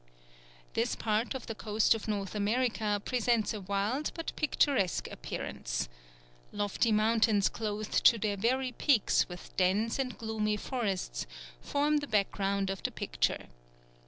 [0.73, 5.89] This part of the coast of North America presents a wild but picturesque appearance.
[6.51, 11.27] Lofty mountains clothed to their very peaks with dense and gloomy forests
[11.61, 13.45] form the background of the picture.